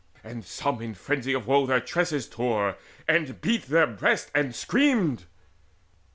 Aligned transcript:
And 0.23 0.43
some 0.43 0.81
in 0.81 0.95
frenzy 0.95 1.31
of 1.33 1.45
woe: 1.45 1.67
Their 1.67 1.79
tresses 1.79 2.27
tore, 2.27 2.75
and 3.07 3.39
beat 3.39 3.67
their 3.67 3.85
breasts, 3.85 4.31
and 4.33 4.55
screamed. 4.55 5.25